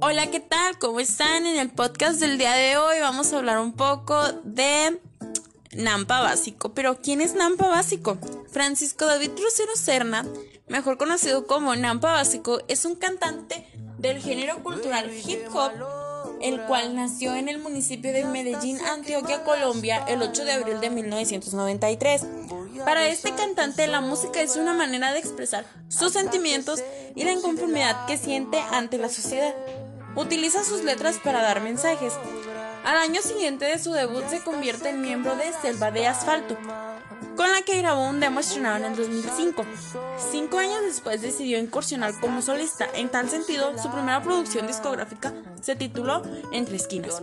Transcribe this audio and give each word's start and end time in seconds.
Hola, 0.00 0.30
¿qué 0.30 0.40
tal? 0.40 0.78
¿Cómo 0.78 1.00
están? 1.00 1.44
En 1.44 1.58
el 1.58 1.68
podcast 1.68 2.18
del 2.18 2.38
día 2.38 2.54
de 2.54 2.78
hoy 2.78 2.98
vamos 3.00 3.32
a 3.32 3.38
hablar 3.38 3.58
un 3.58 3.74
poco 3.74 4.32
de 4.44 4.98
Nampa 5.72 6.20
Básico. 6.20 6.72
Pero 6.72 7.02
¿quién 7.02 7.20
es 7.20 7.34
Nampa 7.34 7.68
Básico? 7.68 8.16
Francisco 8.50 9.04
David 9.04 9.32
Rosero 9.42 9.76
Serna, 9.76 10.24
mejor 10.68 10.96
conocido 10.96 11.46
como 11.46 11.76
Nampa 11.76 12.12
Básico, 12.12 12.60
es 12.68 12.86
un 12.86 12.94
cantante 12.94 13.66
del 13.98 14.22
género 14.22 14.62
cultural 14.62 15.10
hip 15.12 15.46
hop, 15.52 15.72
el 16.40 16.62
cual 16.62 16.96
nació 16.96 17.34
en 17.34 17.48
el 17.48 17.58
municipio 17.58 18.12
de 18.12 18.24
Medellín, 18.24 18.80
Antioquia, 18.80 19.44
Colombia, 19.44 20.04
el 20.08 20.22
8 20.22 20.44
de 20.44 20.52
abril 20.52 20.80
de 20.80 20.90
1993. 20.90 22.22
Para 22.86 23.08
este 23.08 23.34
cantante 23.34 23.88
la 23.88 24.00
música 24.00 24.40
es 24.40 24.54
una 24.54 24.72
manera 24.72 25.12
de 25.12 25.18
expresar 25.18 25.66
sus 25.88 26.12
sentimientos 26.12 26.84
y 27.16 27.24
la 27.24 27.32
inconformidad 27.32 28.06
que 28.06 28.16
siente 28.16 28.60
ante 28.70 28.96
la 28.96 29.08
sociedad. 29.08 29.56
Utiliza 30.14 30.62
sus 30.62 30.84
letras 30.84 31.18
para 31.18 31.42
dar 31.42 31.60
mensajes. 31.60 32.12
Al 32.84 32.96
año 32.98 33.20
siguiente 33.22 33.64
de 33.64 33.80
su 33.80 33.90
debut 33.90 34.22
se 34.28 34.38
convierte 34.38 34.90
en 34.90 35.02
miembro 35.02 35.34
de 35.34 35.52
Selva 35.60 35.90
de 35.90 36.06
Asfalto, 36.06 36.56
con 37.36 37.50
la 37.50 37.62
que 37.62 37.78
grabó 37.78 38.08
un 38.08 38.20
demo 38.20 38.38
estrenado 38.38 38.76
en 38.76 38.84
el 38.84 38.96
2005. 38.96 39.64
Cinco 40.30 40.58
años 40.58 40.82
después 40.82 41.20
decidió 41.20 41.58
incursionar 41.58 42.14
como 42.20 42.40
solista. 42.40 42.86
En 42.94 43.08
tal 43.08 43.28
sentido, 43.28 43.76
su 43.76 43.90
primera 43.90 44.22
producción 44.22 44.68
discográfica 44.68 45.34
se 45.60 45.74
tituló 45.74 46.22
Entre 46.52 46.76
Esquinas, 46.76 47.20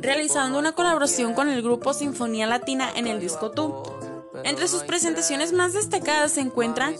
realizando 0.00 0.58
una 0.58 0.72
colaboración 0.72 1.34
con 1.34 1.48
el 1.48 1.62
grupo 1.62 1.94
Sinfonía 1.94 2.48
Latina 2.48 2.90
en 2.96 3.06
el 3.06 3.20
disco 3.20 3.52
Tú. 3.52 3.84
Entre 4.44 4.68
sus 4.68 4.82
presentaciones 4.82 5.52
más 5.52 5.72
destacadas 5.72 6.32
se 6.32 6.40
encuentran 6.40 6.94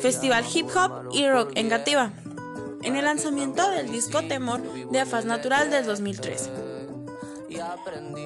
Festival 0.00 0.44
Hip 0.52 0.66
Hop 0.76 1.10
y 1.12 1.28
Rock 1.28 1.52
en 1.54 1.68
Gativa, 1.68 2.12
en 2.82 2.96
el 2.96 3.04
lanzamiento 3.04 3.68
del 3.70 3.90
disco 3.90 4.22
Temor 4.22 4.62
de 4.90 5.00
Afaz 5.00 5.24
Natural 5.24 5.70
del 5.70 5.84
2013. 5.86 6.50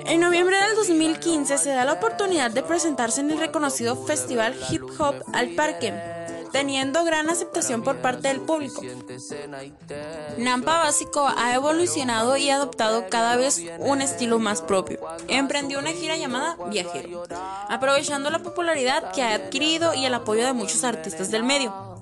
En 0.06 0.20
noviembre 0.20 0.56
del 0.60 0.76
2015 0.76 1.58
se 1.58 1.70
da 1.70 1.84
la 1.84 1.94
oportunidad 1.94 2.50
de 2.50 2.62
presentarse 2.62 3.20
en 3.20 3.30
el 3.30 3.38
reconocido 3.38 3.96
Festival 4.04 4.54
Hip 4.70 4.82
Hop 4.98 5.14
al 5.32 5.50
Parque, 5.50 5.94
teniendo 6.52 7.04
gran 7.04 7.28
aceptación 7.30 7.82
por 7.82 7.96
parte 7.98 8.28
del 8.28 8.40
público. 8.40 8.82
Nampa 10.38 10.78
Básico 10.78 11.28
ha 11.36 11.54
evolucionado 11.54 12.36
y 12.36 12.50
adoptado 12.50 13.08
cada 13.08 13.36
vez 13.36 13.62
un 13.78 14.02
estilo 14.02 14.38
más 14.38 14.62
propio. 14.62 15.00
Emprendió 15.28 15.78
una 15.78 15.92
gira 15.92 16.16
llamada 16.16 16.56
Viajero, 16.70 17.24
aprovechando 17.68 18.30
la 18.30 18.40
popularidad 18.40 19.12
que 19.12 19.22
ha 19.22 19.34
adquirido 19.34 19.94
y 19.94 20.04
el 20.04 20.14
apoyo 20.14 20.44
de 20.44 20.52
muchos 20.52 20.84
artistas 20.84 21.30
del 21.30 21.42
medio. 21.42 21.92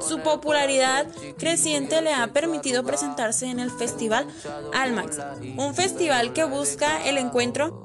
Su 0.00 0.20
popularidad 0.20 1.06
creciente 1.38 2.00
le 2.00 2.14
ha 2.14 2.28
permitido 2.28 2.84
presentarse 2.84 3.46
en 3.46 3.58
el 3.58 3.70
Festival 3.70 4.26
Almax, 4.72 5.18
un 5.56 5.74
festival 5.74 6.32
que 6.32 6.44
busca 6.44 7.04
el 7.04 7.18
encuentro 7.18 7.82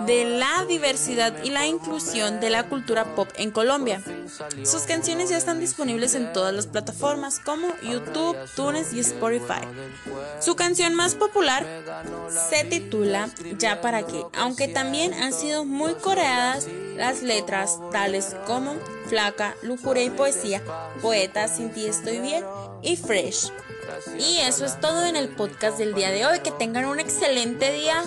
de 0.00 0.24
la 0.24 0.64
diversidad 0.66 1.34
y 1.42 1.50
la 1.50 1.66
inclusión 1.66 2.40
de 2.40 2.50
la 2.50 2.68
cultura 2.68 3.14
pop 3.14 3.28
en 3.36 3.50
Colombia. 3.50 4.02
Sus 4.64 4.82
canciones 4.82 5.30
ya 5.30 5.36
están 5.36 5.60
disponibles 5.60 6.14
en 6.14 6.32
todas 6.32 6.54
las 6.54 6.66
plataformas 6.66 7.38
como 7.38 7.68
YouTube, 7.82 8.36
Tunes 8.54 8.92
y 8.92 9.00
Spotify. 9.00 9.60
Su 10.40 10.56
canción 10.56 10.94
más 10.94 11.14
popular 11.14 11.66
se 12.50 12.64
titula 12.64 13.28
Ya 13.58 13.80
para 13.80 14.06
qué, 14.06 14.24
aunque 14.34 14.68
también 14.68 15.14
han 15.14 15.32
sido 15.32 15.64
muy 15.64 15.94
coreadas 15.94 16.66
las 16.96 17.22
letras 17.22 17.78
tales 17.92 18.36
como 18.46 18.74
Flaca, 19.06 19.54
Lujuria 19.62 20.04
y 20.04 20.10
Poesía, 20.10 20.62
Poeta, 21.00 21.48
Sin 21.48 21.70
ti 21.70 21.86
estoy 21.86 22.18
bien 22.18 22.44
y 22.82 22.96
Fresh. 22.96 23.50
Y 24.18 24.38
eso 24.40 24.64
es 24.64 24.78
todo 24.80 25.06
en 25.06 25.16
el 25.16 25.28
podcast 25.28 25.78
del 25.78 25.94
día 25.94 26.10
de 26.10 26.26
hoy. 26.26 26.40
Que 26.40 26.50
tengan 26.50 26.84
un 26.84 27.00
excelente 27.00 27.72
día. 27.72 28.02